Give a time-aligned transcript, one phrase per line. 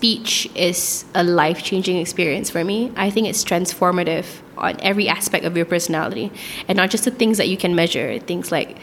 [0.00, 2.90] speech is a life changing experience for me.
[2.96, 4.24] I think it's transformative
[4.56, 6.32] on every aspect of your personality
[6.66, 8.78] and not just the things that you can measure, things like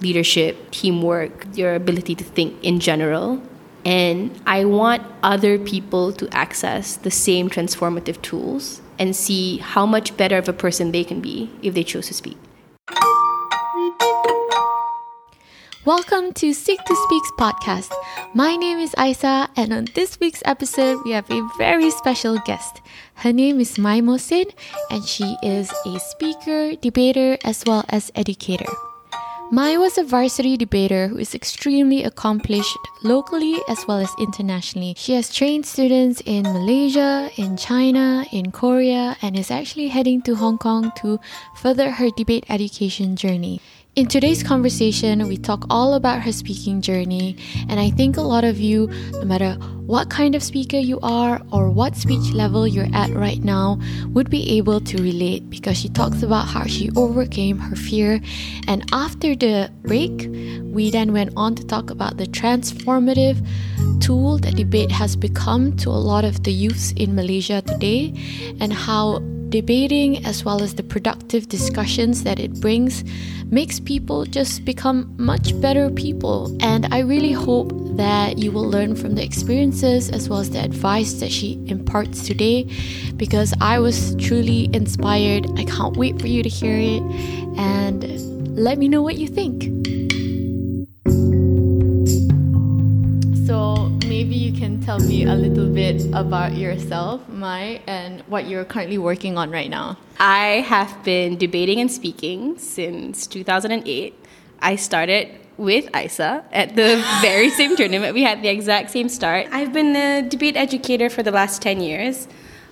[0.00, 3.42] leadership, teamwork, your ability to think in general.
[3.84, 10.16] And I want other people to access the same transformative tools and see how much
[10.16, 12.36] better of a person they can be if they choose to speak.
[15.86, 17.90] Welcome to Seek to Speaks podcast.
[18.34, 22.82] My name is Isa, and on this week's episode, we have a very special guest.
[23.14, 24.52] Her name is Mai Mohsin,
[24.90, 28.68] and she is a speaker, debater, as well as educator.
[29.50, 34.94] Mai was a varsity debater who is extremely accomplished locally as well as internationally.
[34.98, 40.36] She has trained students in Malaysia, in China, in Korea, and is actually heading to
[40.36, 41.18] Hong Kong to
[41.56, 43.60] further her debate education journey.
[43.96, 47.36] In today's conversation, we talk all about her speaking journey,
[47.68, 49.54] and I think a lot of you, no matter
[49.84, 54.30] what kind of speaker you are or what speech level you're at right now, would
[54.30, 58.20] be able to relate because she talks about how she overcame her fear.
[58.68, 60.28] And after the break,
[60.72, 63.44] we then went on to talk about the transformative
[64.00, 68.14] tool that debate has become to a lot of the youths in Malaysia today
[68.60, 69.18] and how
[69.50, 73.04] debating as well as the productive discussions that it brings
[73.46, 76.56] makes people just become much better people.
[76.60, 80.62] And I really hope that you will learn from the experiences as well as the
[80.62, 82.70] advice that she imparts today
[83.16, 85.46] because I was truly inspired.
[85.58, 87.02] I can't wait for you to hear it
[87.58, 89.64] and let me know what you think.
[94.10, 98.98] Maybe you can tell me a little bit about yourself, Mai, and what you're currently
[98.98, 99.96] working on right now.
[100.18, 104.12] I have been debating and speaking since 2008.
[104.58, 108.12] I started with Isa at the very same tournament.
[108.12, 109.46] We had the exact same start.
[109.52, 112.26] I've been a debate educator for the last 10 years.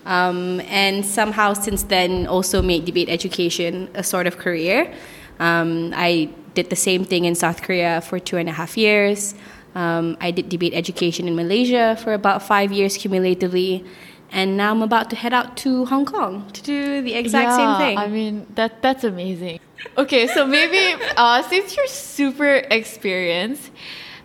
[0.06, 4.92] Um, and somehow since then also made debate education a sort of career.
[5.38, 9.36] Um, I did the same thing in South Korea for two and a half years.
[9.78, 13.84] Um, I did debate education in Malaysia for about five years cumulatively
[14.30, 17.56] and now I'm about to head out to Hong Kong to do the exact yeah,
[17.56, 17.98] same thing.
[17.98, 19.60] I mean, that that's amazing.
[19.96, 23.70] Okay, so maybe uh, since you're super experienced,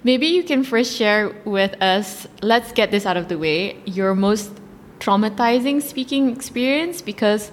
[0.04, 2.28] maybe you can first share with us.
[2.42, 3.78] Let's get this out of the way.
[3.86, 4.52] Your most
[5.00, 7.52] traumatizing speaking experience because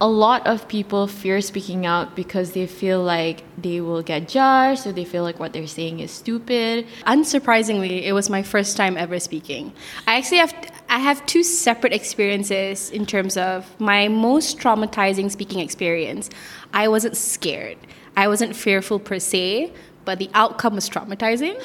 [0.00, 4.86] a lot of people fear speaking out because they feel like they will get judged
[4.86, 6.86] or they feel like what they're saying is stupid.
[7.06, 9.72] Unsurprisingly, it was my first time ever speaking.
[10.06, 10.54] I actually have
[10.88, 16.30] I have two separate experiences in terms of my most traumatizing speaking experience.
[16.72, 17.78] I wasn't scared.
[18.16, 19.72] I wasn't fearful per se,
[20.08, 21.62] but the outcome was traumatizing.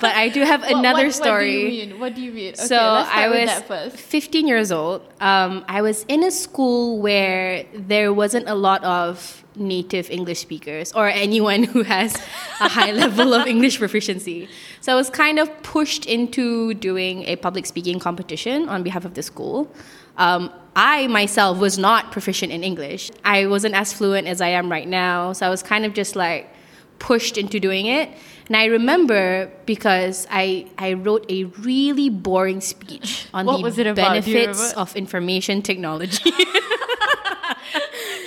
[0.00, 1.56] But I do have another what, story.
[1.64, 1.98] What do you mean?
[1.98, 2.54] What do you mean?
[2.54, 5.02] Okay, so I was 15 years old.
[5.20, 10.92] Um, I was in a school where there wasn't a lot of native English speakers
[10.92, 12.14] or anyone who has
[12.60, 14.48] a high level of English proficiency.
[14.80, 19.14] So I was kind of pushed into doing a public speaking competition on behalf of
[19.14, 19.68] the school.
[20.16, 23.10] Um, I myself was not proficient in English.
[23.24, 25.32] I wasn't as fluent as I am right now.
[25.32, 26.54] So I was kind of just like
[27.00, 28.08] pushed into doing it.
[28.46, 34.72] And I remember because I, I wrote a really boring speech on what the benefits
[34.74, 36.22] of information technology.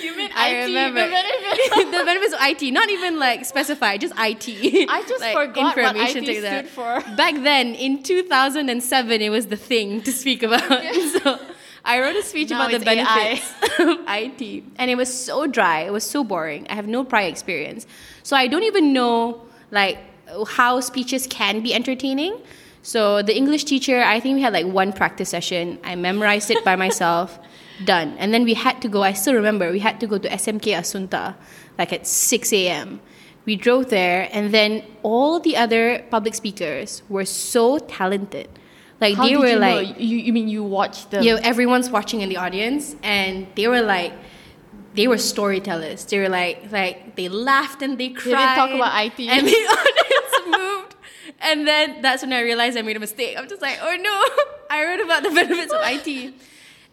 [0.02, 1.04] you mean I IT, remember.
[1.04, 1.68] the benefits?
[1.98, 4.88] the benefits of IT, not even like specified, just IT.
[4.88, 7.00] I just like forgot what IT stood for.
[7.16, 10.62] Back then, in 2007, it was the thing to speak about.
[11.22, 11.38] so
[11.84, 15.80] I wrote a speech Now about the benefits of IT, and it was so dry.
[15.80, 16.66] It was so boring.
[16.70, 17.86] I have no prior experience,
[18.22, 19.98] so I don't even know like
[20.48, 22.40] how speeches can be entertaining.
[22.82, 25.78] So the English teacher, I think we had like one practice session.
[25.84, 27.38] I memorized it by myself.
[27.84, 28.14] Done.
[28.18, 30.78] And then we had to go, I still remember, we had to go to SMK
[30.78, 31.34] Assunta,
[31.76, 33.00] like at 6 a.m.
[33.46, 38.48] We drove there, and then all the other public speakers were so talented.
[39.00, 39.60] Like How they were you know?
[39.60, 41.22] like, you, you mean you watched them?
[41.22, 44.12] you know, everyone's watching in the audience, and they were like,
[44.94, 46.04] they were storytellers.
[46.04, 48.30] They were like, like they laughed and they cried.
[48.30, 49.20] didn't talk about IT.
[49.28, 50.94] and the audience moved.
[51.40, 53.36] And then that's when I realized I made a mistake.
[53.36, 54.24] I'm just like, oh no,
[54.70, 56.34] I wrote about the benefits of IT.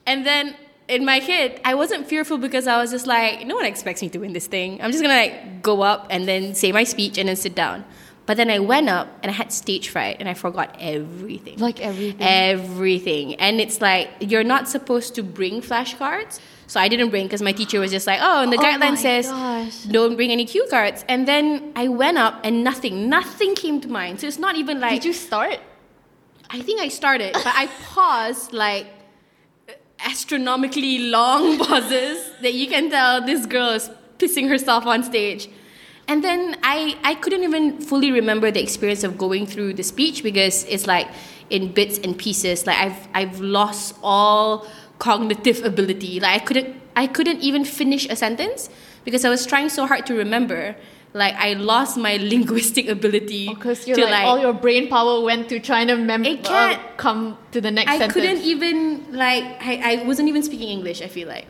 [0.08, 0.56] And then
[0.88, 4.10] in my head, I wasn't fearful because I was just like, no one expects me
[4.10, 4.82] to win this thing.
[4.82, 7.86] I'm just gonna like go up and then say my speech and then sit down.
[8.32, 11.58] But then I went up and I had stage fright and I forgot everything.
[11.58, 12.26] Like everything.
[12.26, 13.36] Everything.
[13.36, 16.40] And it's like, you're not supposed to bring flashcards.
[16.66, 18.96] So I didn't bring because my teacher was just like, oh, and the Oh guideline
[18.96, 19.84] says gosh.
[19.84, 21.04] don't bring any cue cards.
[21.10, 24.22] And then I went up and nothing, nothing came to mind.
[24.22, 25.60] So it's not even like Did you start?
[26.50, 28.88] I think I started, but I paused like
[30.06, 33.90] astronomically long pauses that you can tell this girl is
[34.20, 35.50] pissing herself on stage.
[36.12, 40.24] And then I, I couldn't even fully remember the experience of going through the speech
[40.24, 41.08] because it's like
[41.50, 42.68] in bits and pieces.
[42.68, 44.68] Like I've I've lost all
[45.00, 46.20] cognitive ability.
[46.20, 48.70] Like I couldn't I couldn't even finish a sentence
[49.06, 50.76] because I was trying so hard to remember
[51.14, 53.48] like I lost my linguistic ability.
[53.48, 56.98] Because you're like, all your brain power went to trying to mem- It uh, can't-
[56.98, 58.14] come to the next I sentence.
[58.14, 61.02] couldn't even like I, I wasn't even speaking English.
[61.02, 61.48] I feel like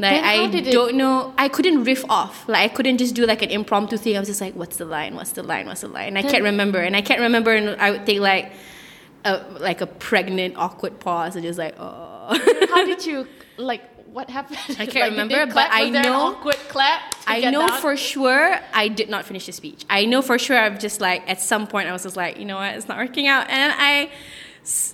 [0.00, 1.34] like I don't know.
[1.38, 2.48] I couldn't riff off.
[2.48, 4.16] Like I couldn't just do like an impromptu thing.
[4.16, 5.14] I was just like, what's the line?
[5.14, 5.66] What's the line?
[5.66, 6.08] What's the line?
[6.08, 6.78] And I Then- can't remember.
[6.80, 7.52] And I can't remember.
[7.54, 8.52] And I would take like
[9.24, 12.66] a like a pregnant awkward pause and just like oh.
[12.70, 13.26] How did you
[13.56, 13.82] like?
[14.12, 14.58] What happened?
[14.70, 15.70] I can't Like, remember, but?
[15.70, 17.14] I Was there an know- awkward clap.
[17.28, 17.80] I know down?
[17.80, 19.84] for sure I did not finish the speech.
[19.88, 22.44] I know for sure I've just like at some point I was just like, you
[22.44, 24.10] know what, it's not working out, and I.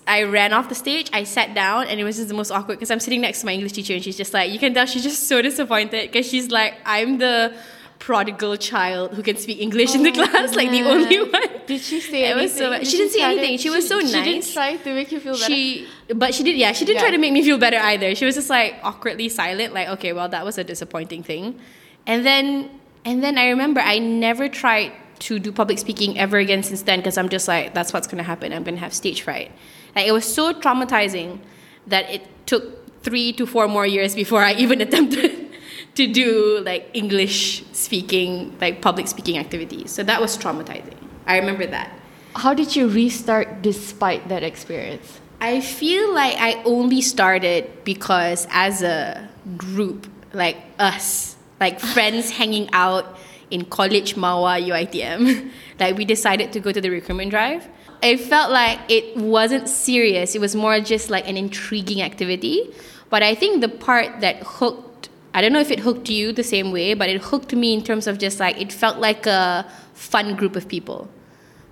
[0.06, 1.10] I ran off the stage.
[1.12, 3.46] I sat down, and it was just the most awkward because I'm sitting next to
[3.46, 6.26] my English teacher, and she's just like, you can tell she's just so disappointed because
[6.28, 7.52] she's like, I'm the
[7.98, 11.48] prodigal child who can speak English in the Oh, class, like the only one.
[11.66, 12.42] Did she say It anything?
[12.42, 12.70] was so.
[12.78, 13.58] Did She didn't say to- anything.
[13.58, 14.12] She was so nice.
[14.12, 15.44] She didn't try to make you feel better.
[15.52, 17.08] She, but she did, yeah, she didn't Yeah.
[17.08, 18.14] try to make me feel better either.
[18.14, 21.58] She was just like awkwardly silent, like, okay, well, that was a disappointing thing.
[22.06, 22.70] And then,
[23.04, 27.00] and then I remember I never tried to do public speaking ever again since then
[27.00, 28.52] because I'm just like, that's what's gonna happen.
[28.52, 29.52] I'm gonna have stage fright.
[29.94, 31.40] Like, it was so traumatizing
[31.86, 35.50] that it took three to four more years before I even attempted
[35.94, 39.90] to do like English speaking, like public speaking activities.
[39.90, 40.96] So that was traumatizing.
[41.26, 41.90] I remember that.
[42.34, 45.20] How did you restart despite that experience?
[45.40, 52.68] I feel like I only started because as a group, like us, like friends hanging
[52.72, 53.18] out
[53.50, 55.50] in college Mawar UITM,
[55.80, 57.68] like we decided to go to the recruitment drive.
[58.02, 60.34] It felt like it wasn't serious.
[60.34, 62.74] It was more just like an intriguing activity.
[63.08, 66.42] But I think the part that hooked, I don't know if it hooked you the
[66.42, 69.64] same way, but it hooked me in terms of just like, it felt like a
[69.94, 71.08] fun group of people.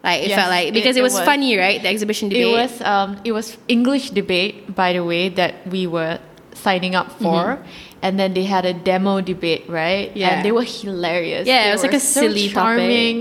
[0.03, 1.25] Like it Yes, felt like, because it, it was, was.
[1.25, 1.83] funny, right?
[1.83, 2.47] The exhibition debate.
[2.47, 6.19] It was um, it was English debate, by the way, that we were
[6.67, 7.41] signing up for,
[8.05, 10.09] and then they had a demo debate, right?
[10.09, 10.19] Mm-hmm.
[10.23, 10.31] Yeah.
[10.31, 11.45] and they were hilarious.
[11.47, 12.55] Yeah, it was like a so silly topic.
[12.55, 13.17] charming,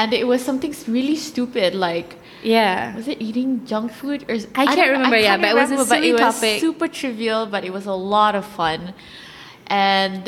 [0.00, 2.10] and it was something really stupid, like
[2.42, 2.94] Yeah.
[2.96, 5.88] was it eating junk food or I can't remember, yeah, but it was a remember,
[5.92, 6.60] but silly it was topic.
[6.66, 8.80] super trivial, but it was a lot of fun.
[9.66, 10.22] And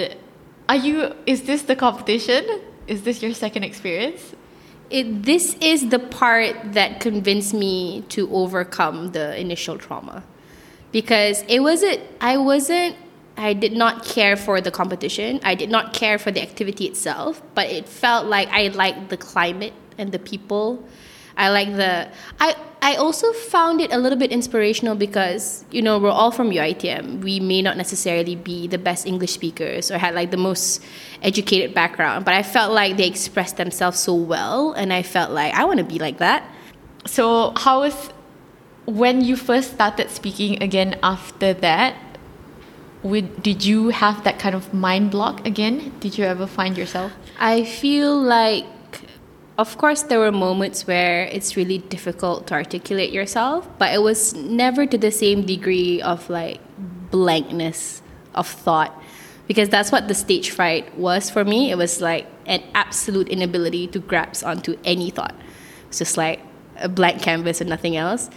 [0.69, 1.15] are you?
[1.27, 2.43] Is this the competition?
[2.87, 4.23] Is this your second experience?
[4.91, 10.25] It, this is the part that convinced me to overcome the initial trauma
[10.93, 12.97] because it wasn't i wasn't
[13.37, 15.41] i did not care for the competition.
[15.43, 19.17] I did not care for the activity itself but it felt like i liked the
[19.17, 20.87] climate and the people.
[21.37, 22.09] I like the
[22.39, 26.51] i i also found it a little bit inspirational because you know we're all from
[26.51, 30.83] uitm we may not necessarily be the best english speakers or had like the most
[31.23, 35.55] educated background but i felt like they expressed themselves so well and i felt like
[35.55, 36.45] i want to be like that.
[37.07, 38.11] So how was
[38.87, 41.97] when you first started speaking again after that?
[43.03, 45.93] Would, did you have that kind of mind block again?
[46.01, 47.13] Did you ever find yourself?
[47.39, 48.67] I feel like,
[49.57, 54.35] of course, there were moments where it's really difficult to articulate yourself, but it was
[54.35, 56.61] never to the same degree of like
[57.11, 58.03] blankness
[58.35, 58.95] of thought.
[59.47, 61.71] Because that's what the stage fright was for me.
[61.71, 65.35] It was like an absolute inability to grasp onto any thought.
[65.89, 66.41] It's just like
[66.77, 68.31] a blank canvas and nothing else.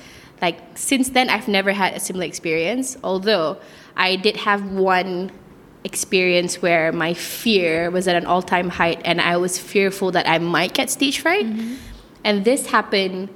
[0.44, 3.58] Like, since then, I've never had a similar experience, although
[3.96, 5.32] I did have one
[5.86, 10.28] experience where my fear was at an all time height and I was fearful that
[10.28, 11.46] I might get stage fright.
[12.26, 13.30] And this happened,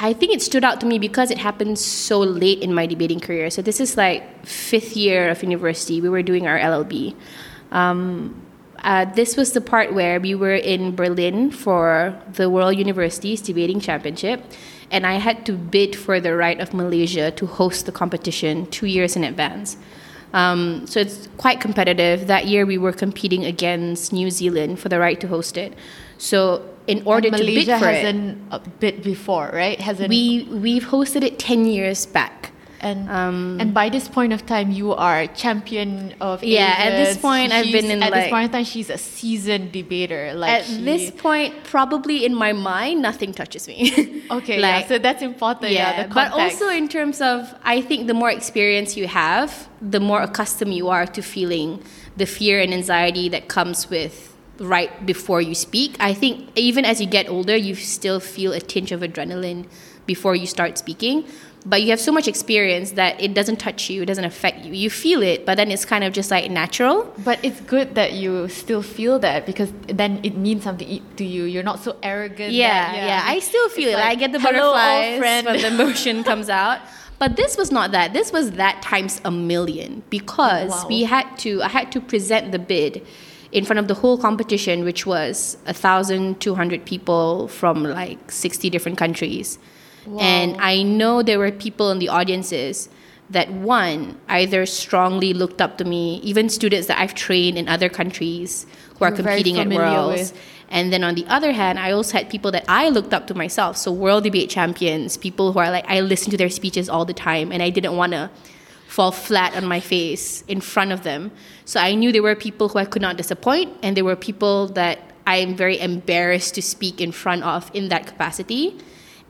[0.00, 3.20] I think it stood out to me because it happened so late in my debating
[3.20, 3.48] career.
[3.48, 6.00] So this is like fifth year of university.
[6.00, 7.14] We were doing our LLB.
[7.70, 8.42] Um,
[8.82, 13.78] uh, this was the part where we were in Berlin for the World Universities Debating
[13.78, 14.42] Championship,
[14.90, 18.86] and I had to bid for the right of Malaysia to host the competition two
[18.86, 19.76] years in advance.
[20.32, 22.26] Um, so it's quite competitive.
[22.26, 25.74] That year we were competing against New Zealand for the right to host it.
[26.18, 29.80] So in order And to bid Malaysia for it, hasn't a bit before, right?
[29.80, 32.52] Hasn't we we've hosted it ten years back.
[32.80, 37.16] And um, and by this point of time, you are champion of Yeah, at this
[37.18, 38.64] point, I've She's- been in, at this point in time.
[38.64, 40.32] She's a seasoned debater.
[40.34, 44.22] Like At she- this point, probably in my mind, nothing touches me.
[44.30, 45.72] okay, like, yeah, so that's important.
[45.72, 50.00] Yeah, the but also in terms of, I think the more experience you have, the
[50.00, 51.82] more accustomed you are to feeling
[52.16, 55.96] the fear and anxiety that comes with right before you speak.
[56.00, 59.66] I think even as you get older, you still feel a tinge of adrenaline
[60.06, 61.26] before you start speaking.
[61.68, 64.72] But you have so much experience that it doesn't touch you, it doesn't affect you.
[64.72, 67.12] You feel it, but then it's kind of just like natural.
[67.24, 71.42] But it's good that you still feel that because then it means something to you.
[71.44, 72.52] You're not so arrogant.
[72.52, 73.22] Yeah, that, yeah.
[73.26, 74.00] I still feel It's it.
[74.00, 76.78] like, I get the butterflies when the emotion comes out.
[77.18, 78.12] But this was not that.
[78.12, 80.86] This was that times a million because Wow.
[80.88, 81.62] we had to.
[81.62, 83.04] I had to present the bid
[83.52, 88.68] in front of the whole competition, which was thousand two hundred people from like sixty
[88.70, 89.58] different countries,
[90.20, 92.88] and I know there were people in the audiences
[93.30, 97.88] that one either strongly looked up to me, even students that I've trained in other
[97.88, 98.66] countries
[98.98, 100.32] who are You're very competing at Worlds.
[100.32, 100.42] with.
[100.68, 103.34] And then on the other hand, I also had people that I looked up to
[103.34, 103.76] myself.
[103.76, 107.14] So world debate champions, people who are like I listen to their speeches all the
[107.14, 108.30] time and I didn't want to
[108.88, 111.30] fall flat on my face in front of them.
[111.64, 114.68] So I knew there were people who I could not disappoint and there were people
[114.68, 118.78] that I am very embarrassed to speak in front of in that capacity.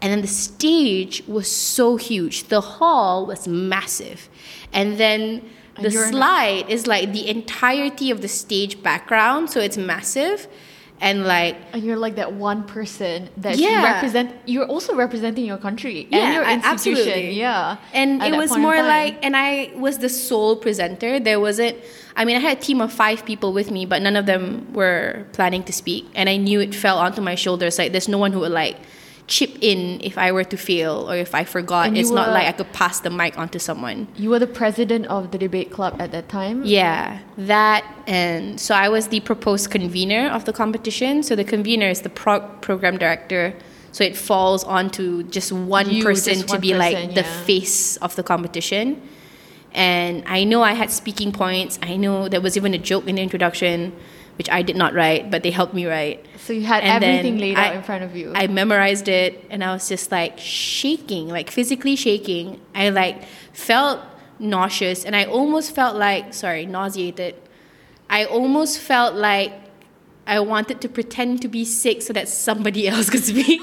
[0.02, 2.44] And then the stage was so huge.
[2.48, 4.28] The hall was massive.
[4.72, 5.42] And then
[5.76, 10.48] the And slide is like the entirety of the stage background, so it's massive.
[11.00, 13.84] And like And you're like that one person that Yeah.
[13.92, 14.32] represent.
[14.46, 16.92] You're also representing your country Yeah, and your institution.
[17.02, 17.32] absolutely.
[17.32, 21.20] Yeah, And it was more like, and I was the sole presenter.
[21.20, 21.76] There wasn't,
[22.16, 24.66] I mean, I had a team of five people with me, but none of them
[24.72, 26.06] were planning to speak.
[26.14, 27.78] And I knew it fell onto my shoulders.
[27.78, 28.76] Like, there's no one who would like
[29.26, 31.88] chip in if I were to fail or if I forgot.
[31.88, 34.06] And It's not like I could pass the mic onto someone.
[34.16, 36.62] you were the president of the debate club at that time.
[36.64, 41.22] Yeah, that and so I was the proposed convener of the competition.
[41.22, 43.52] So the convener is the pro- program director.
[43.92, 47.42] So it falls onto just one You, person just to one be like the yeah.
[47.44, 49.00] face of the competition.
[49.72, 51.78] And I know I had speaking points.
[51.82, 53.92] I know there was even a joke in the introduction,
[54.38, 56.24] which I did not write, but they helped me write.
[56.46, 58.30] So you had And everything laid I- out in front of you.
[58.32, 62.60] I memorized it and I was just like shaking, like physically shaking.
[62.72, 63.98] I like felt
[64.38, 67.34] nauseous and I almost felt like, sorry, nauseated.
[68.08, 69.52] I almost felt like
[70.24, 73.60] I wanted to pretend to be sick so that somebody else could speak.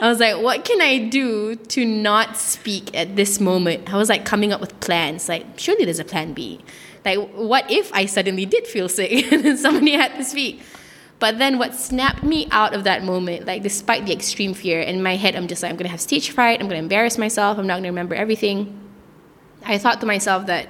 [0.00, 3.94] I was like, what can I do to not speak at this moment?
[3.94, 5.28] I was like coming up with plans.
[5.28, 6.58] Like, surely there's a plan B.
[7.04, 10.62] Like, what if I suddenly did feel sick and somebody had to speak?
[11.24, 15.02] But then what snapped me out of that moment, like despite the extreme fear, in
[15.02, 17.66] my head, I'm just like, I'm gonna have stage fright, I'm gonna embarrass myself, I'm
[17.66, 18.78] not gonna remember everything.
[19.64, 20.68] I thought to myself that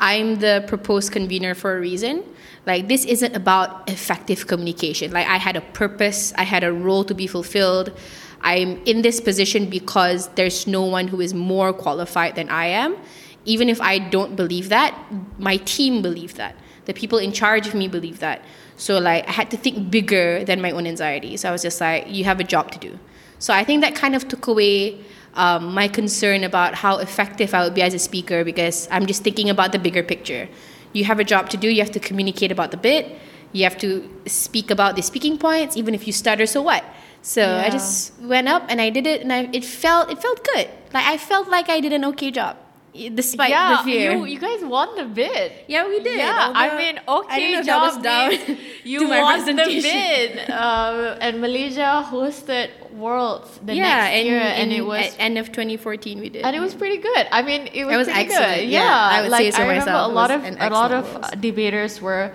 [0.00, 2.24] I'm the proposed convener for a reason.
[2.66, 5.12] Like, this isn't about effective communication.
[5.12, 7.96] Like, I had a purpose, I had a role to be fulfilled.
[8.40, 12.96] I'm in this position because there's no one who is more qualified than I am.
[13.44, 14.98] Even if I don't believe that,
[15.38, 16.56] my team believe that.
[16.86, 18.42] The people in charge of me believe that.
[18.78, 21.36] So, like, I had to think bigger than my own anxiety.
[21.36, 22.98] So, I was just like, you have a job to do.
[23.38, 25.04] So, I think that kind of took away
[25.34, 29.22] um, my concern about how effective I would be as a speaker because I'm just
[29.22, 30.48] thinking about the bigger picture.
[30.92, 33.18] You have a job to do, you have to communicate about the bit,
[33.52, 36.84] you have to speak about the speaking points, even if you stutter, so what?
[37.22, 40.46] So I just went up and I did it and I, it felt it felt
[40.54, 40.68] good.
[40.94, 42.56] Like I felt like I did an okay job
[42.94, 44.12] despite yeah, the fear.
[44.12, 45.52] you you guys won the bid.
[45.68, 46.18] yeah, we did.
[46.18, 48.32] Yeah, I mean, okay, if job was down
[48.84, 50.50] you won the bid.
[50.50, 55.38] Um, and Malaysia hosted Worlds the yeah, next and, year, and in- it was end
[55.38, 56.44] of 2014 we did.
[56.44, 57.26] and it was pretty good.
[57.30, 58.68] I mean, it was, was pretty excellent, good.
[58.68, 58.84] yeah.
[58.84, 60.10] Yeah, I would like say so I remember myself.
[60.10, 61.30] a lot of a lot of Worlds.
[61.40, 62.34] debaters were.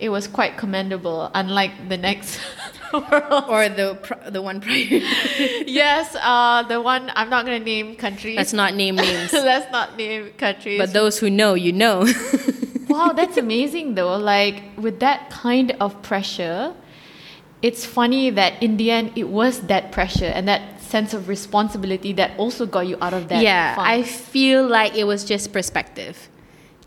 [0.00, 2.40] It was quite commendable, unlike the next
[2.92, 3.44] World.
[3.48, 3.98] or the
[4.30, 4.76] the one prior.
[5.66, 8.36] yes, uh, the one I'm not gonna name countries.
[8.36, 9.32] Let's not name names.
[9.32, 10.78] Let's not name countries.
[10.78, 12.06] But those who know, you know.
[12.88, 14.16] wow, that's amazing though.
[14.16, 16.74] Like with that kind of pressure,
[17.62, 22.12] it's funny that in the end it was that pressure and that sense of responsibility
[22.12, 23.42] that also got you out of that.
[23.42, 23.88] yeah, funk.
[23.88, 26.28] I feel like it was just perspective.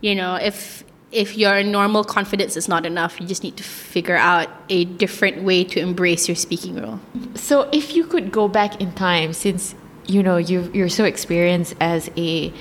[0.01, 0.84] You know, if
[1.15, 5.43] if your normal confidence is not enough, you just need to figure out a different
[5.43, 6.99] way to embrace your speaking role.
[7.35, 9.73] So if you could go back in time, since
[10.07, 12.53] you know you you're so experienced as a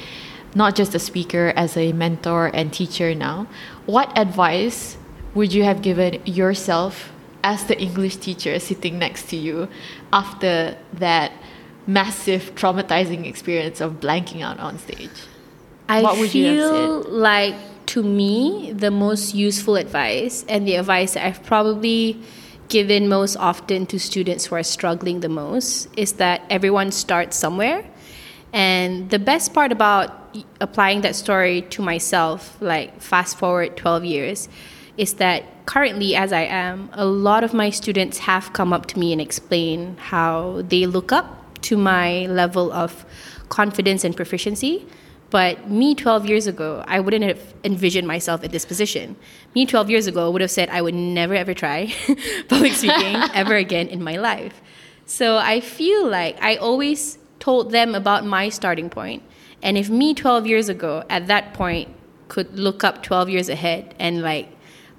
[0.55, 3.49] not just a speaker, as a mentor and teacher now,
[3.87, 4.97] what advice
[5.35, 9.69] would you have given yourself as the English teacher sitting next to you
[10.13, 11.33] after that
[11.89, 15.11] massive traumatizing experience of blanking out on stage?
[15.89, 17.57] I What would you have feel like
[17.95, 22.21] to me the most useful advice and the advice that I've probably
[22.69, 27.89] given most often to students who are struggling the most is that everyone starts somewhere.
[28.53, 30.11] And the best part about
[30.61, 34.49] applying that story to myself, like fast forward 12 years,
[34.97, 38.99] is that currently, as I am, a lot of my students have come up to
[38.99, 43.07] me and explain how they look up to my level of
[43.51, 44.85] confidence and proficiency.
[45.35, 49.17] But me 12 years ago, I wouldn't have envisioned myself in this position.
[49.53, 51.93] Me 12 years ago would have said I would never ever try
[52.49, 54.63] public speaking ever again in my life.
[55.07, 59.25] So I feel like I always told them about my starting point.
[59.61, 61.89] And if me 12 years ago at that point
[62.29, 64.51] could look up 12 years ahead and like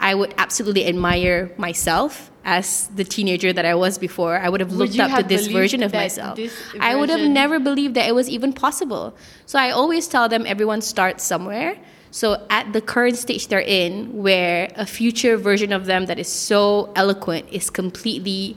[0.01, 4.37] I would absolutely admire myself as the teenager that I was before.
[4.37, 6.37] I would have looked you up to this version of myself.
[6.37, 9.15] this I would have never believed that it was even possible.
[9.47, 11.77] So I always tell them everyone starts somewhere.
[12.11, 16.31] So at the current stage they're in, where a future version of them that is
[16.31, 18.55] so eloquent is completely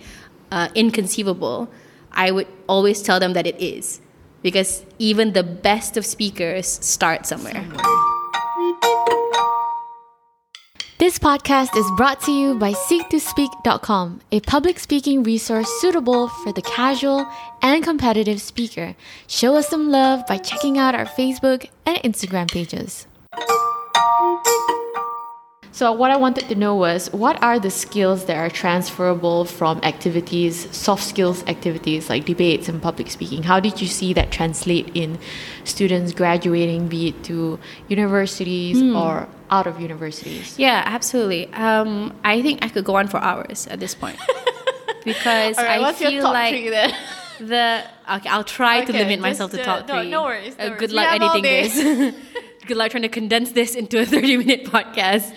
[0.53, 1.69] uh, inconceivable,
[2.13, 4.01] I would always tell them that it is.
[4.43, 7.67] Because even the best of speakers start somewhere.
[11.09, 16.61] This podcast is brought to you by SeekToSpeak.com, a public speaking resource suitable for the
[16.61, 17.27] casual
[17.63, 18.95] and competitive speaker.
[19.27, 23.07] Show us some love by checking out our Facebook and Instagram pages.
[25.73, 29.81] So, what I wanted to know was what are the skills that are transferable from
[29.85, 33.45] activities, soft skills activities like debates and public speaking?
[33.45, 35.19] How did you see that translate in
[35.65, 38.95] students graduating, be it to universities hmm.
[38.95, 40.59] or out of universities?
[40.59, 41.53] Yeah, absolutely.
[41.55, 44.19] Um, I think I could go on for hours at this point
[45.05, 46.55] because I feel like
[47.41, 47.85] the
[48.17, 48.29] okay.
[48.29, 50.11] I'll try to limit myself to top uh, no- three.
[50.11, 51.73] no worries, no Uh, good We luck editing this.
[52.67, 55.33] good luck trying to condense this into a thirty-minute podcast.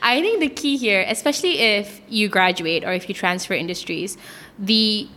[0.00, 4.16] I think the key here, especially if you graduate or if you transfer industries,
[4.58, 5.08] the,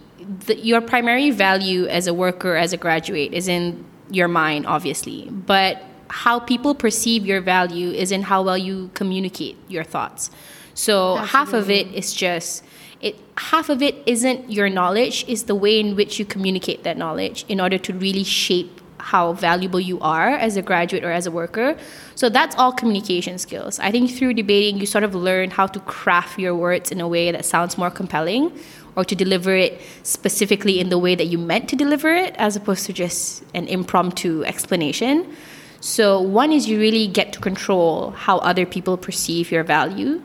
[0.47, 5.29] the your primary value as a worker, as a graduate, is in your mind, obviously,
[5.29, 10.29] but how people perceive your value is in how well you communicate your thoughts.
[10.73, 12.63] So half of it is just
[12.99, 16.97] it half of it isn't your knowledge is the way in which you communicate that
[16.97, 21.25] knowledge in order to really shape how valuable you are as a graduate or as
[21.25, 21.75] a worker.
[22.13, 23.79] So that's all communication skills.
[23.79, 27.07] I think through debating you sort of learn how to craft your words in a
[27.07, 28.51] way that sounds more compelling
[28.95, 32.55] or to deliver it specifically in the way that you meant to deliver it as
[32.55, 35.35] opposed to just an impromptu explanation.
[35.81, 40.21] So one is you really get to control how other people perceive your value.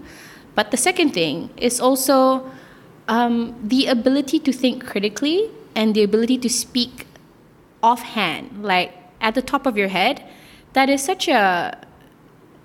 [0.54, 2.48] But the second thing is also
[3.08, 7.06] um, the ability to think critically and the ability to speak
[7.82, 10.22] offhand, like at the top of your head.
[10.74, 11.78] That is such a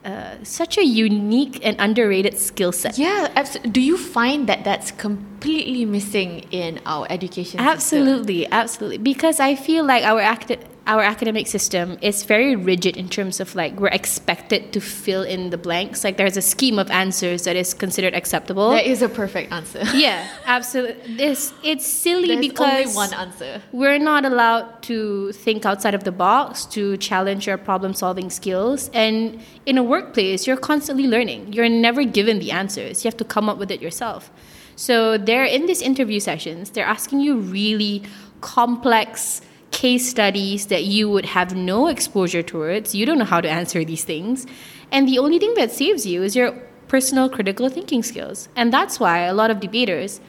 [0.04, 2.98] uh, such a unique and underrated skill set.
[2.98, 7.68] Yeah, abs- do you find that that's completely missing in our education system?
[7.68, 8.98] Absolutely, absolutely.
[8.98, 13.56] Because I feel like our acad- our academic system is very rigid in terms of
[13.56, 16.04] like we're expected to fill in the blanks.
[16.04, 18.72] Like there's a scheme of answers that is considered acceptable.
[18.72, 19.84] That is a perfect answer.
[19.94, 21.16] yeah, absolutely.
[21.16, 23.62] This it's silly There's because only one answer.
[23.72, 28.90] we're not allowed to think outside of the box to challenge your problem solving skills
[28.94, 33.24] and in a workplace you're constantly learning you're never given the answers you have to
[33.24, 34.32] come up with it yourself
[34.76, 38.04] so they're in these interview sessions they're asking you really
[38.42, 43.50] complex case studies that you would have no exposure towards you don't know how to
[43.50, 44.46] answer these things
[44.92, 46.52] and the only thing that saves you is your
[46.88, 50.20] personal critical thinking skills and that's why a lot of debaters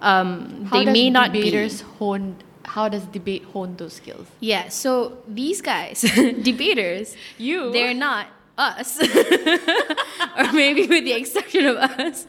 [0.00, 2.36] um, they may not be debaters hone?
[2.64, 4.26] How does debate hone those skills?
[4.40, 6.00] yeah, so these guys,
[6.42, 7.70] debaters, You.
[7.72, 8.26] they're not
[8.58, 9.00] us,
[10.38, 12.26] or maybe with the exception of us.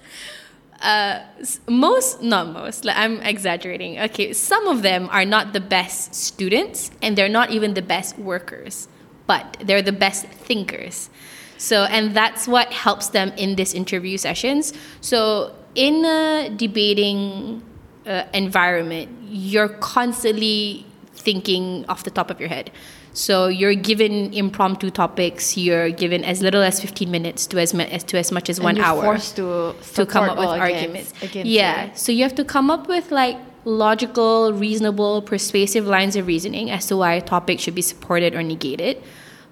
[0.83, 1.23] Uh,
[1.69, 3.97] most, not most, like, I'm exaggerating.
[3.99, 8.19] Okay, some of them are not the best students and they're not even the best
[8.19, 8.89] workers,
[9.25, 11.09] but they're the best thinkers.
[11.57, 14.73] So, and that's what helps them in these interview sessions.
[14.99, 17.63] So, in a debating
[18.05, 22.71] uh, environment, you're constantly thinking off the top of your head.
[23.13, 25.55] So you're given impromptu topics.
[25.55, 28.69] You're given as little as 15 minutes to as, as to as much as one
[28.69, 31.13] and you're hour forced to to come up with against- arguments.
[31.21, 31.85] against yeah.
[31.85, 31.97] it.
[31.97, 36.87] So you have to come up with like logical, reasonable, persuasive lines of reasoning as
[36.87, 39.01] to why a topic should be supported or negated.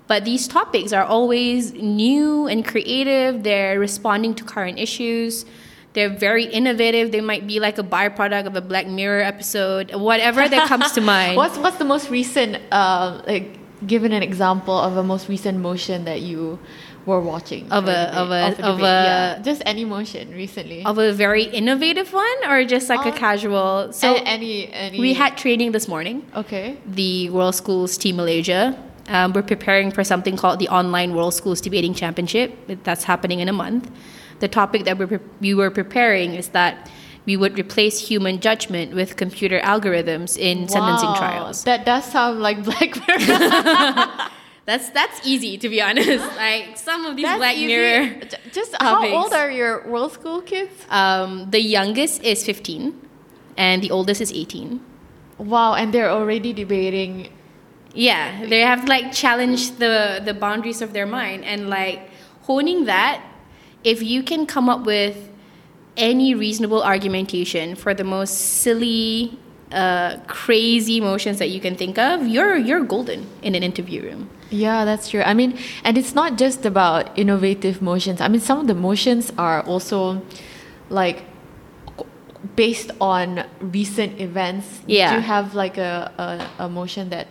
[0.07, 3.43] But these topics are always new and creative.
[3.43, 5.45] They're responding to current issues.
[5.93, 7.11] They're very innovative.
[7.11, 11.01] They might be like a byproduct of a Black Mirror episode, whatever that comes to
[11.15, 11.35] mind.
[11.35, 12.61] What's what's the most recent?
[12.71, 16.59] Uh, like, given an example of a most recent motion that you
[17.05, 19.39] were watching Of a- of a- of debate, a- yeah.
[19.41, 20.85] just any motion recently.
[20.85, 23.91] of a very innovative one, or just like a Um, casual?
[23.91, 24.99] So any any.
[24.99, 26.23] we had training this morning.
[26.35, 26.77] okay.
[26.85, 28.77] the World Schools Team Malaysia.
[29.09, 32.53] Um, we're preparing for something called the Online World Schools Debating Championship.
[32.85, 33.89] That's happening in a month.
[34.41, 36.89] The topic that pre- we were preparing is that
[37.25, 41.63] we would replace human judgment with computer algorithms in sentencing trials.
[41.63, 44.29] That does sound like Black Mirror.
[44.65, 46.23] That's that's easy to be honest.
[46.37, 47.67] Like some of these That's Black easy.
[47.67, 48.21] Mirror.
[48.53, 49.13] Just how topics.
[49.13, 50.71] old are your world school kids?
[50.89, 52.93] Um, the youngest is 15,
[53.57, 54.79] and the oldest is 18.
[55.39, 57.33] Wow, and they're already debating.
[57.93, 62.09] Yeah, they have like challenged the the boundaries of their mind and like
[62.43, 63.25] honing that.
[63.83, 65.29] If you can come up with
[65.97, 69.37] any reasonable argumentation for the most silly,
[69.71, 74.29] uh, crazy motions that you can think of, you're you're golden in an interview room.
[74.49, 75.21] Yeah, that's true.
[75.21, 78.19] I mean, and it's not just about innovative motions.
[78.19, 80.21] I mean, some of the motions are also
[80.89, 81.23] like
[82.55, 84.81] based on recent events.
[84.87, 85.11] Yeah.
[85.11, 86.11] Do you have like a,
[86.59, 87.27] a, a motion that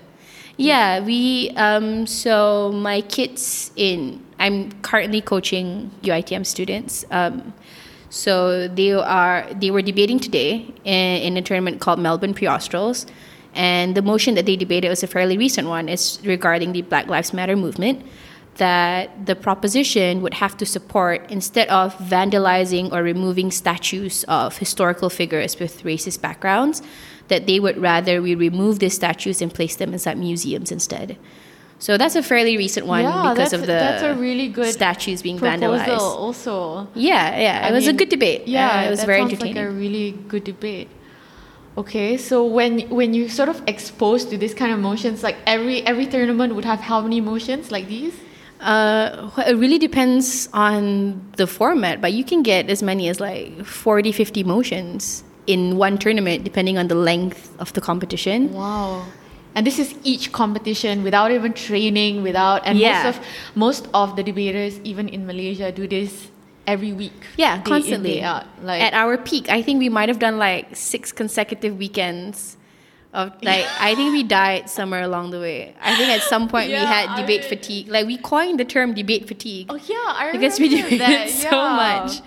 [0.60, 7.06] Yeah, we um so my kids in I'm currently coaching UITM students.
[7.10, 7.54] Um
[8.10, 13.06] so they are they were debating today in, in a tournament called Melbourne Pre-Australs
[13.54, 15.88] and the motion that they debated was a fairly recent one.
[15.88, 18.04] It's regarding the Black Lives Matter movement
[18.56, 25.08] that the proposition would have to support instead of vandalizing or removing statues of historical
[25.08, 26.82] figures with racist backgrounds
[27.30, 31.16] that they would rather we remove these statues and place them inside museums instead
[31.80, 35.22] so that's a fairly recent one Yeah, because of the that's a really good statues
[35.22, 36.88] being vandalized also.
[36.94, 39.32] yeah yeah it I was a good debate Yeah, Uh, it was that very sounds
[39.32, 40.88] entertaining like a really good debate.
[41.78, 45.80] Okay, so when when you sort of exposed to this kind of motions, like every
[45.86, 48.12] every tournament would have how many motions like these?
[48.60, 53.64] Uh, it really depends on the format, but you can get as many as like
[53.64, 58.52] 40, 50 motions in one tournament, depending on the length of the competition.
[58.52, 59.04] Wow.
[59.54, 63.02] And this is each competition without even training, without and Yeah.
[63.02, 63.24] most of
[63.56, 66.28] most of the debaters, even in Malaysia, do this
[66.68, 67.12] every week.
[67.36, 68.14] Yeah, day in, constantly.
[68.14, 68.44] day out.
[68.62, 72.56] Like At our peak, I think we might have done like six consecutive weekends.
[73.12, 75.74] Of like, I think we died somewhere along the way.
[75.82, 77.88] I think at some point we Yeah, had I- debate fatigue.
[77.88, 81.28] Like we coined the term debate fatigue Oh yeah, I because we remember debated that.
[81.50, 81.74] so yeah.
[81.74, 82.22] much.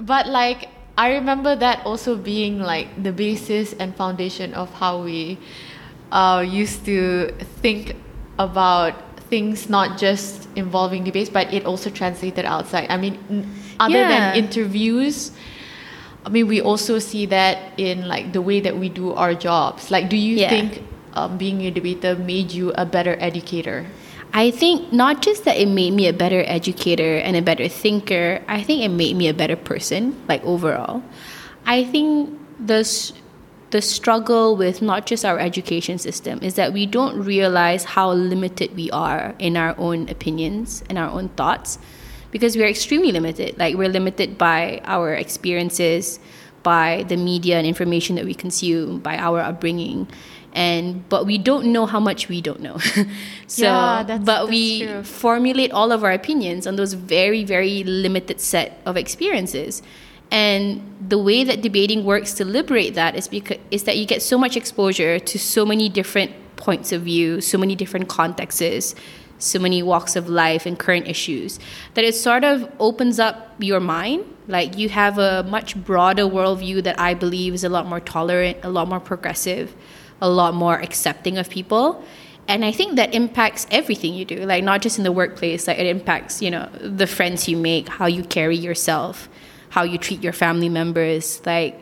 [0.00, 5.38] But like I remember that also being like the basis and foundation of how we
[6.12, 7.96] uh, used to think
[8.38, 8.94] about
[9.28, 12.86] things not just involving debates, but it also translated outside.
[12.90, 14.08] I mean, n- other Yeah.
[14.08, 15.32] than interviews.
[16.24, 19.90] I mean, we also see that in like the way that we do our jobs.
[19.90, 20.48] Like, do you Yeah.
[20.48, 20.82] think
[21.14, 23.86] um, being a debater made you a better educator?
[24.36, 28.42] I think not just that it made me a better educator and a better thinker,
[28.48, 31.04] I think it made me a better person, like overall.
[31.64, 32.82] I think the,
[33.70, 38.74] the struggle with not just our education system is that we don't realize how limited
[38.74, 41.78] we are in our own opinions and our own thoughts
[42.32, 43.56] because we're extremely limited.
[43.56, 46.18] Like, we're limited by our experiences,
[46.64, 50.08] by the media and information that we consume, by our upbringing.
[50.54, 52.78] And but we don't know how much we don't know.
[53.46, 55.02] so Yeah, that's- but that's we true.
[55.02, 59.82] formulate all of our opinions on those very very limited set of experiences
[60.30, 64.22] and the way that debating works to liberate that is because is that you get
[64.22, 68.94] so much exposure to so many different points of view so many different contexts
[69.38, 71.58] so many walks of life and current issues
[71.94, 76.82] that it sort of opens up your mind like you have a much broader worldview
[76.82, 79.74] that i believe is a lot more tolerant a lot more progressive
[80.24, 82.02] a lot more accepting of people.
[82.46, 85.78] And i think that impacts everything you do like not just in the workplace like
[85.78, 86.68] it impacts you know
[87.00, 89.30] the friends you make how you carry yourself
[89.70, 91.40] how you treat your family members.
[91.46, 91.74] Like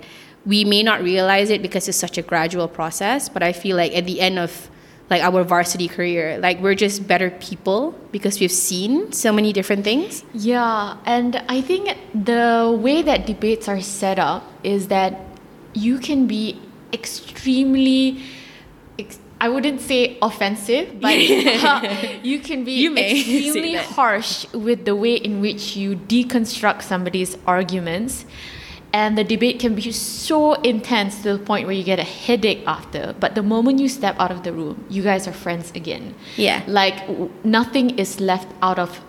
[0.46, 3.92] we may not realize it because it's such a gradual process but i feel like
[3.94, 4.70] at the end of
[5.10, 9.84] like our varsity career like we're just better people because we've seen so many different
[9.84, 10.24] things.
[10.32, 15.20] Yeah, and I think the way that debates are set up is that
[15.74, 16.60] you can be
[16.92, 18.22] extremely,
[18.98, 21.80] ex- I wouldn't say offensive, but uh,
[22.22, 28.24] you can be You extremely harsh with the way in which you deconstruct somebody's arguments.
[28.94, 32.62] And the debate can be so intense to the point where you get a headache
[32.66, 33.14] after.
[33.18, 36.14] But the moment you step out of the room, you guys are friends again.
[36.36, 36.62] Yeah.
[36.66, 39.00] Like w- nothing is left out of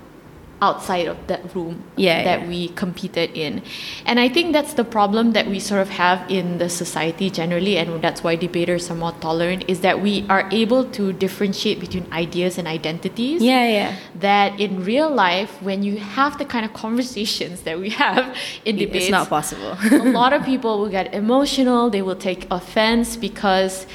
[0.63, 2.47] outside of that room Yeah, that yeah.
[2.47, 3.62] we competed in.
[4.06, 7.76] And I think that's the problem that we sort of have in the society generally
[7.78, 12.06] and that's why debaters are more tolerant is that we are able to differentiate between
[12.13, 13.43] ideas and identities.
[13.43, 13.89] Yeah yeah.
[14.28, 18.23] That in real life when you have the kind of conversations that we have
[18.63, 19.71] in debates it's not possible.
[19.91, 23.86] a lot of people will get emotional they will take offense because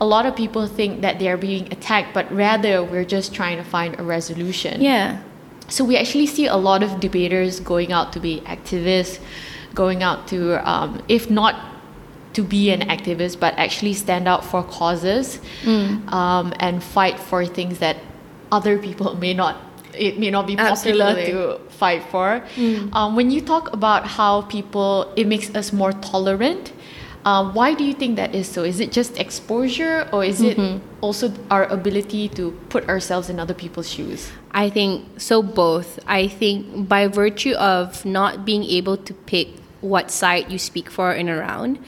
[0.00, 3.56] a lot of people think that they are being attacked but rather we're just trying
[3.56, 4.82] to find a resolution.
[4.82, 5.22] Yeah
[5.68, 9.18] so we actually see a lot of debaters going out to be activists,
[9.74, 11.54] going out to, um, if not
[12.34, 16.10] to be an activist, but actually stand out for causes Mm.
[16.12, 17.96] um, and fight for things that
[18.52, 19.56] other people may not.
[19.94, 21.32] It may not be popular Absolutely.
[21.32, 22.44] to fight for.
[22.92, 26.72] Um, when you talk about how people, it makes us more tolerant.
[27.28, 28.64] Um, why do you think that is so?
[28.64, 30.60] Is it just exposure, or is Mm-hmm.
[30.60, 34.32] it also our ability to put ourselves in other people's shoes?
[34.52, 36.00] I think so both.
[36.08, 39.48] I think by virtue of not being able to pick
[39.84, 41.78] what side you speak for in a round.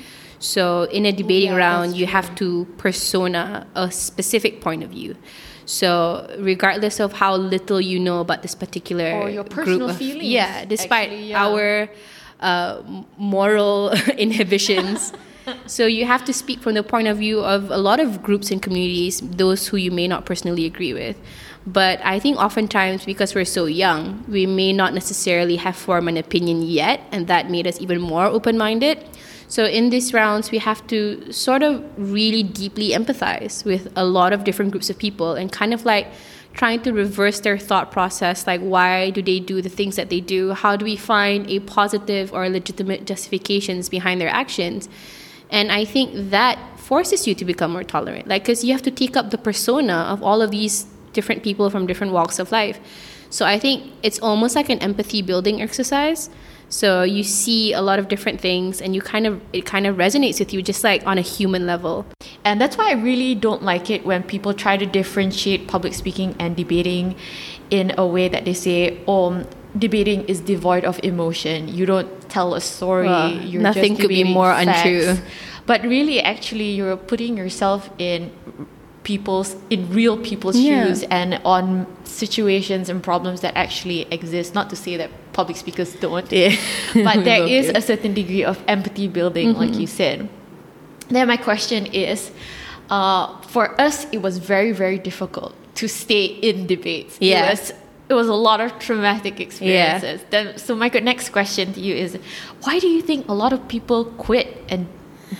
[0.40, 5.16] So in a debating yeah, round, you have to persona a specific point of view.
[5.64, 9.96] So regardless of how little you know about this particular Or your group personal of,
[9.96, 11.44] feelings, yeah, despite actually, yeah.
[11.48, 11.88] our
[12.40, 12.83] uh,
[13.16, 15.12] moral inhibitions.
[15.66, 18.50] So you have to speak from the point of view of a lot of groups
[18.50, 21.16] and communities, those who you may not personally agree with.
[21.66, 26.16] But I think oftentimes because we're so young, we may not necessarily have formed an
[26.16, 29.05] opinion yet, and that made us even more open minded.
[29.48, 34.33] So in these rounds, we have to sort of really deeply empathize with a lot
[34.33, 36.07] of different groups of people and kind of like
[36.53, 40.20] trying to reverse their thought process like why do they do the things that they
[40.20, 44.88] do how do we find a positive or legitimate justifications behind their actions
[45.50, 46.58] and i think that
[46.90, 48.26] forces you to become more tolerant.
[48.26, 51.70] Like because you have to take up the persona of all of these different people
[51.70, 52.80] from different walks of life.
[53.36, 56.28] So i think it's almost like an empathy building exercise.
[56.68, 59.96] So you see a lot of different things and you kind of it kind of
[59.96, 62.06] resonates with you just like on a human level.
[62.44, 66.34] And that's why I really don't like it when people try to differentiate public speaking
[66.40, 67.14] and debating
[67.70, 69.44] in a way that they say, oh,
[69.78, 71.68] debating is devoid of emotion.
[71.68, 73.06] You don't tell a story.
[73.09, 73.30] Well,
[73.61, 75.16] nothing could be more facts." untrue.
[75.66, 78.30] But really, actually, you're putting yourself in
[79.02, 80.85] people's in real people's Yeah.
[80.87, 85.94] shoes and on situations and problems that actually exist not to say that public speakers
[85.94, 86.54] don't Yeah.
[86.94, 87.76] but there is it.
[87.76, 89.80] a certain degree of empathy building like Mm-hmm.
[89.80, 90.28] you said
[91.09, 92.30] then my question is
[92.90, 97.54] uh, for us it was very very difficult to stay in debates Yeah.
[98.11, 102.18] It was, a lot of traumatic experiences then so my next question to you is
[102.64, 104.87] why do you think a lot of people quit and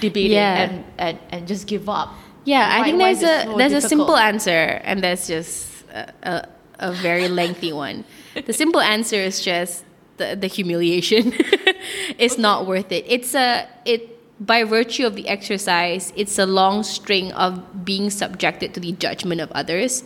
[0.01, 0.63] debating Yeah.
[0.63, 4.17] and, and, and just give up Yeah, I think there's a so there's a simple
[4.17, 8.05] answer, and that's just a, a, a very lengthy one.
[8.35, 9.85] The simple answer is just
[10.17, 11.33] the, the humiliation.
[12.19, 13.05] it's not worth it.
[13.07, 16.13] It's a it by virtue of the exercise.
[16.17, 20.03] It's a long string of being subjected to the judgment of others,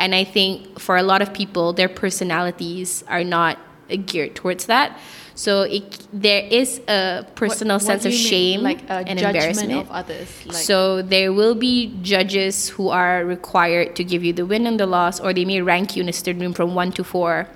[0.00, 3.58] and I think for a lot of people, their personalities are not
[4.06, 4.98] geared towards that.
[5.34, 9.36] So it, there is a personal What- what sense of shame like a and judgment
[9.36, 14.32] embarrassment of others like so there will be judges who are required to give you
[14.32, 16.74] the win and the loss, or they may rank you in a student room from
[16.74, 17.48] one to four,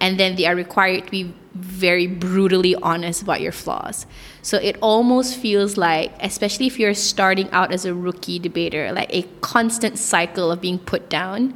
[0.00, 4.06] and then they are required to be very brutally honest about your flaws.
[4.42, 9.10] So it almost feels like, especially if you're starting out as a rookie debater, like
[9.14, 11.54] a constant cycle of being put down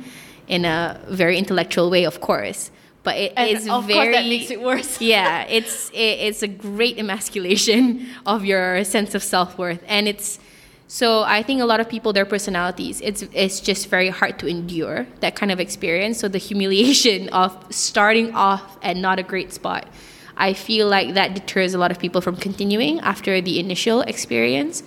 [0.48, 2.70] in a very intellectual way, of course.
[3.04, 6.42] But it and is of very course that makes it worse yeah, it's it, it's
[6.42, 10.38] a great emasculation of your sense of self worth, and it's
[10.88, 14.46] so I think a lot of people their personalities it's it's just very hard to
[14.46, 16.18] endure that kind of experience.
[16.18, 19.86] So the humiliation of starting off at not a great spot,
[20.36, 24.82] I feel like that deters a lot of people from continuing after the initial experience.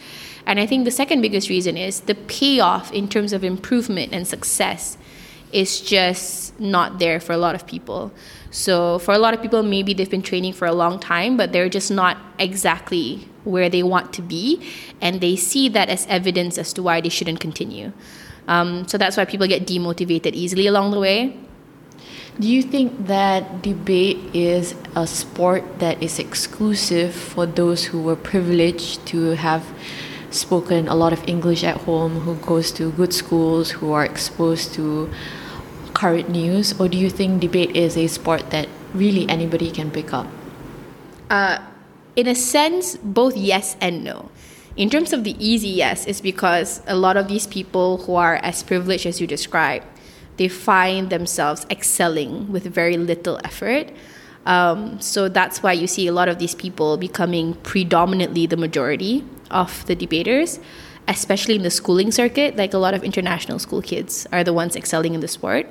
[0.46, 4.28] And I think the second biggest reason is the payoff in terms of improvement and
[4.28, 4.98] success
[5.54, 8.12] is just not there for a lot of people.
[8.52, 11.54] So for a lot of people, maybe they've been training for a long time, but
[11.54, 14.62] they're just not exactly where they want to be,
[15.02, 17.92] and they see that as evidence as to why they shouldn't continue.
[18.48, 21.38] Um, so that's why people get demotivated easily along the way.
[22.40, 28.16] Do you think that debate is a sport that is exclusive for those who were
[28.16, 29.66] privileged to have
[30.30, 34.74] spoken a lot of English at home, who goes to good schools, who are exposed
[34.76, 35.10] to
[36.02, 40.12] current news, or do you think debate is a sport that really anybody can pick
[40.12, 40.26] up?
[41.30, 41.62] Uh,
[42.16, 44.32] in a sense, both yes and no.
[44.76, 48.38] In terms of the easy yes, is because a lot of these people who are
[48.42, 49.86] as privileged as you described,
[50.38, 53.94] they find themselves excelling with very little effort.
[54.48, 59.24] Um, so that's why you see a lot of these people becoming predominantly the majority
[59.52, 60.60] of the debaters,
[61.12, 62.56] especially in the schooling circuit.
[62.56, 65.68] Like a lot of international school kids are the ones excelling in the sport.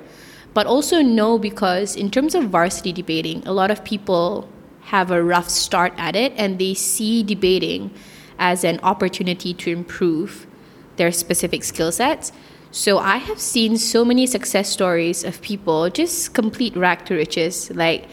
[0.53, 4.47] But also, no, because in terms of varsity debating, a lot of people
[4.91, 7.91] have a rough start at it and they see debating
[8.37, 10.45] as an opportunity to improve
[10.97, 12.31] their specific skill sets.
[12.71, 17.71] So I have seen so many success stories of people just complete rack to riches,
[17.71, 18.07] like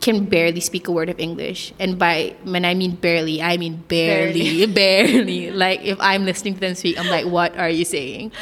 [0.00, 1.72] can barely speak a word of English.
[1.78, 5.50] And by when I mean barely, I mean barely, barely.
[5.50, 8.32] like if I'm listening to them speak, I'm like, what are you saying?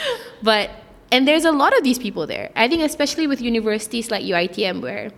[0.43, 0.71] But
[1.12, 2.51] and there's a lot of these people there.
[2.57, 5.12] I think especially with universities like UITM where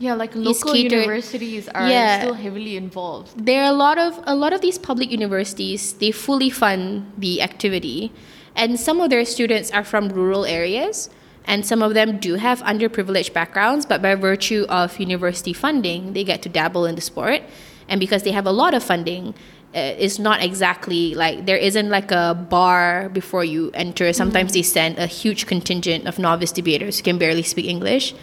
[0.00, 2.20] Yeah, like local catered- universities are Yeah.
[2.24, 3.36] still heavily involved.
[3.36, 7.42] there are a lot of a lot of these public universities they fully fund the
[7.42, 8.08] activity
[8.56, 11.10] and some of their students are from rural areas
[11.46, 16.24] and some of them do have underprivileged backgrounds but by virtue of university funding they
[16.24, 17.42] get to dabble in the sport
[17.88, 19.34] and because they have a lot of funding
[19.72, 24.62] uh, it's not exactly like there isn't like a bar before you enter sometimes they
[24.62, 28.14] send a huge contingent of novice debaters who can barely speak english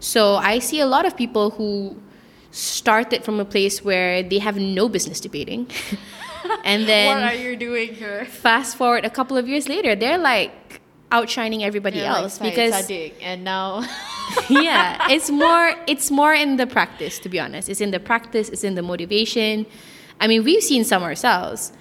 [0.00, 1.96] so I see a lot of people who
[2.50, 5.68] started from a place where they have no business debating.
[6.64, 8.24] and then you doing here?
[8.24, 10.80] fast forward a couple of years later, they're like
[11.12, 12.90] outshining everybody else because
[13.20, 13.80] and now
[14.50, 17.68] yeah, it's more it's more in the practice to be honest.
[17.68, 19.66] It's in the practice, it's in the motivation.
[20.20, 21.72] I mean, we've seen some ourselves.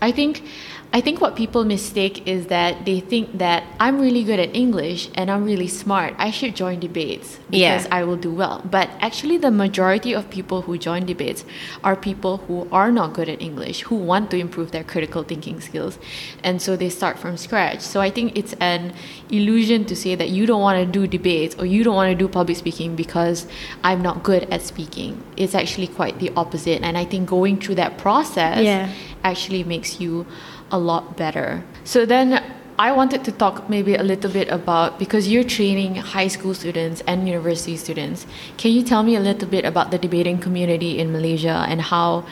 [0.00, 0.42] I think
[0.90, 5.10] I think what people mistake is that they think that I'm really good at English
[5.14, 6.14] and I'm really smart.
[6.16, 7.88] I should join debates because Yeah.
[7.98, 8.62] I will do well.
[8.64, 11.44] But actually the majority of people who join debates
[11.84, 15.60] are people who are not good at English, who want to improve their critical thinking
[15.60, 15.98] skills.
[16.42, 17.80] And so they start from scratch.
[17.82, 18.94] So I think it's an
[19.30, 22.16] illusion to say that you don't want to do debates or you don't want to
[22.16, 23.46] do public speaking because
[23.84, 25.22] I'm not good at speaking.
[25.36, 26.80] It's actually quite the opposite.
[26.82, 28.88] And I think going through that process Yeah.
[29.22, 30.24] actually makes you
[30.70, 31.64] a lot better.
[31.84, 32.42] So then
[32.78, 37.02] I wanted to talk maybe a little bit about because you're training high school students
[37.08, 38.24] and university students.
[38.56, 42.24] Can you tell me a little bit about the debating community in Malaysia and how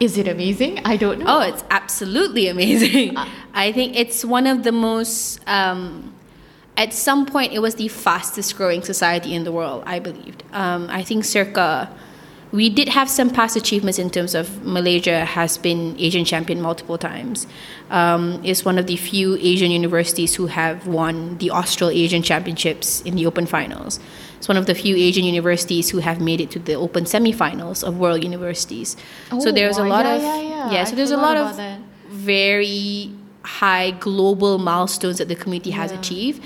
[0.00, 0.78] is it amazing?
[0.86, 1.26] I don't know.
[1.28, 3.16] Oh, it's absolutely amazing.
[3.54, 5.40] I think it's one of the most.
[5.46, 6.14] Um,
[6.78, 9.82] at some point, it was the fastest growing society in the world.
[9.84, 10.44] I believed.
[10.52, 11.92] Um, I think circa.
[12.50, 16.96] We did have some past achievements in terms of Malaysia has been Asian champion multiple
[16.96, 17.46] times.
[17.90, 23.16] Um, is one of the few Asian universities who have won the Australasian Championships in
[23.16, 24.00] the Open Finals.
[24.38, 27.82] It's one of the few Asian universities who have made it to the Open semifinals
[27.86, 28.96] of World Universities.
[29.30, 30.84] so Oh, there's a lot Yeah, of yeah, yeah.
[30.84, 31.80] so I there's a lot of that.
[32.08, 33.10] very
[33.42, 35.98] high global milestones that the community has Yeah.
[35.98, 36.42] achieved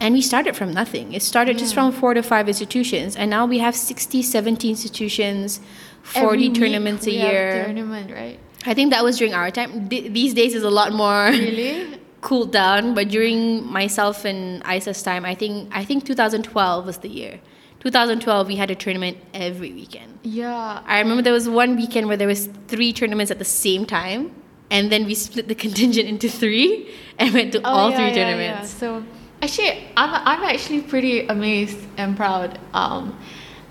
[0.00, 3.46] and we started from nothing it started just from four to five institutions and now
[3.46, 5.60] we have 60 70 institutions
[6.02, 8.38] 40 Every tournaments a year tournament, right?
[8.66, 12.00] i think that was during our time Th- these days is a lot more Really?
[12.20, 17.08] cooled down but during myself and isa's time i think i think 2012 was the
[17.08, 17.40] year
[17.80, 20.80] 2012 we had a tournament every weekend Yeah.
[20.86, 24.22] I remember there was one weekend where there was three tournaments at the same time,
[24.70, 28.06] and then we split the contingent into three and went to Oh, all yeah, three
[28.08, 28.72] yeah, tournaments.
[28.72, 28.78] yeah.
[28.80, 29.04] So
[29.44, 33.04] actually, I'm I'm actually pretty amazed and proud um,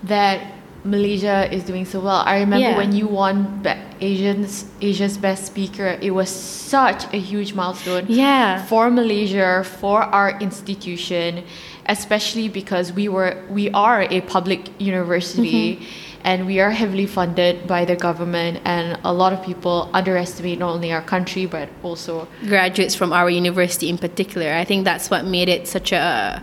[0.04, 0.38] that
[0.84, 2.22] Malaysia is doing so well.
[2.32, 2.76] I remember Yeah.
[2.76, 5.98] when you won Be- Asians Asia's Best Speaker.
[6.00, 8.04] It was such a huge milestone.
[8.08, 8.64] Yeah.
[8.66, 11.42] For Malaysia, for our institution,
[11.86, 15.80] especially because we were we are a public university.
[16.24, 20.70] And we are heavily funded by the government, and a lot of people underestimate not
[20.72, 25.26] only our country but also Graduates from our university in particular, I think that's what
[25.26, 26.42] made it such a,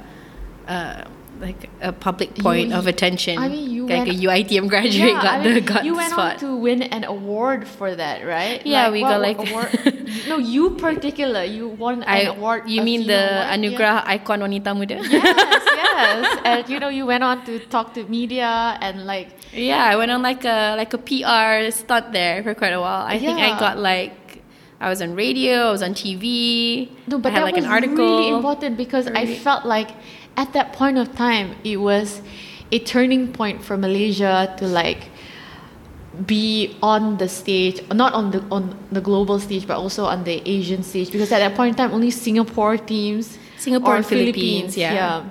[1.42, 3.38] like a public point You- of attention.
[3.38, 5.96] I mean, you like went- a UITM graduate Yeah, got I mean, the got you
[5.96, 6.34] went spot.
[6.34, 8.62] on to win an award for that, right?
[8.66, 9.70] Yeah, we what- got, like- award?
[10.30, 12.70] no, you particular, you won I, an award.
[12.70, 15.02] you mean the award, Anugerah Icon Wanita Muda?
[15.02, 19.84] Yes, yes, and you know you went on to talk to media and like Yeah,
[19.84, 23.04] I went on like a like a PR stunt there for quite a while.
[23.04, 24.14] I think I got like
[24.82, 26.90] I was on radio, I was on TV.
[27.08, 27.98] no, but I had that like was an article.
[27.98, 29.92] really important because I felt like
[30.36, 32.22] at that point of time it was
[32.72, 35.10] a turning point for Malaysia to like
[36.26, 40.42] be on the stage not on the on the global stage but also on the
[40.46, 44.76] asian stage because at that point in time only singapore teams Singapore or and Philippines,
[44.76, 45.24] yeah.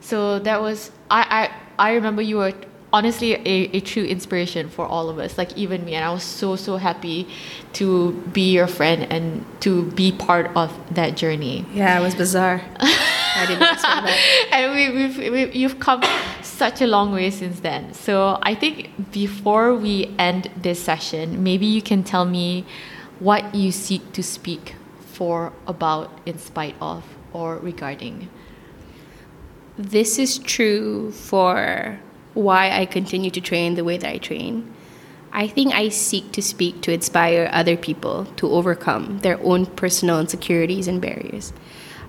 [0.00, 2.54] so that was i i, I remember you were
[2.92, 6.22] honestly a, a true inspiration for all of us like even me and i was
[6.22, 7.26] so so happy
[7.72, 12.60] to be your friend and to be part of that journey Yeah, it was bizarre.
[13.34, 14.48] I didn't expect that.
[14.52, 16.02] and we, we've, we, you've come
[16.42, 17.94] such a long way since then.
[17.94, 22.66] So I think before we end this session, maybe you can tell me
[23.20, 28.28] what you seek to speak for, about, in spite of, or regarding.
[29.78, 31.98] This is true for
[32.34, 34.72] why I continue to train the way that I train.
[35.32, 40.20] I think I seek to speak to inspire other people to overcome their own personal
[40.20, 41.52] insecurities and barriers.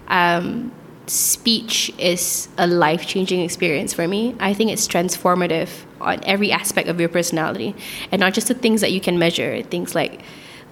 [0.07, 0.74] Um,
[1.07, 4.36] speech is a life changing experience for me.
[4.39, 5.69] I think it's transformative
[6.01, 7.76] on every aspect of your personality
[8.11, 10.21] and not just the things that you can measure, things like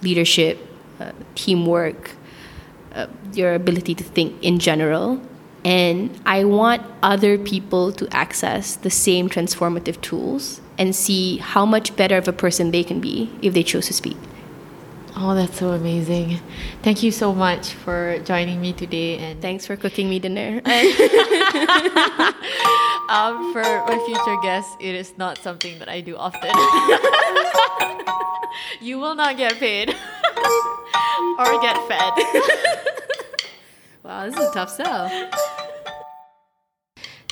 [0.01, 0.59] leadership,
[0.99, 2.11] uh, teamwork,
[2.93, 5.21] uh, your ability to think in general.
[5.63, 11.95] And I want other people to access the same transformative tools and see how much
[11.95, 14.17] better of a person they can be if they choose to speak.
[15.15, 16.39] Oh, that's so amazing.
[16.81, 20.61] Thank you so much for joining me today and thanks for cooking me dinner.
[23.09, 26.49] um, for my future guests, it is not something that I do often.
[28.81, 29.89] you will not get paid
[31.37, 32.13] or get fed.
[34.03, 35.09] Wow, this is a tough sell.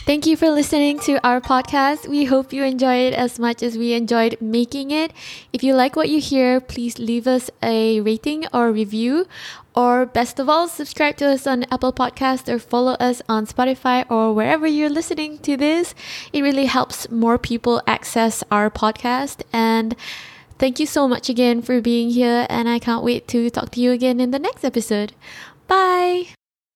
[0.10, 2.08] Thank you for listening to our podcast.
[2.08, 5.14] We hope you enjoy it as much as we enjoyed making it.
[5.54, 9.28] If you like what you hear, please leave us a rating or review.
[9.76, 14.04] Or best of all, subscribe to us on Apple Podcast or follow us on Spotify
[14.10, 15.94] or wherever you're listening to this.
[16.34, 19.44] It really helps more people access our podcast.
[19.54, 19.96] And
[20.58, 22.48] thank you so much again for being here.
[22.50, 25.14] And I can't wait to talk to you again in the next episode.
[25.68, 26.30] Bye.